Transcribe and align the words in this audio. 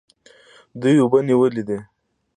دوی 0.81 0.95
اوبه 1.01 1.19
نیولې 1.29 1.63
دي. 1.67 1.77